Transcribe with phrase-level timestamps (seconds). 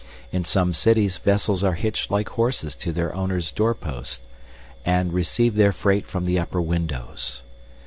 [0.31, 4.21] In some cities vessels are hitched like horses to their owners' doorposts
[4.83, 7.43] and receive their freight from the upper windows.